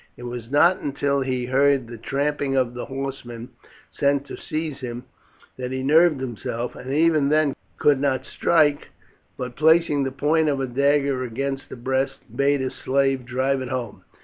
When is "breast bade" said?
11.77-12.63